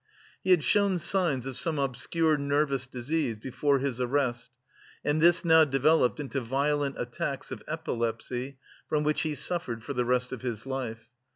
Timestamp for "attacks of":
6.99-7.61